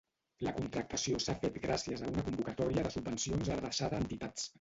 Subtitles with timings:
[0.45, 4.49] La contractació s’ha fet gràcies a una convocatòria de subvencions adreçada a entitats.